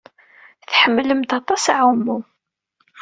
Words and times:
Tḥemmlemt 0.71 1.31
aṭas 1.39 1.63
aɛumu. 1.73 2.17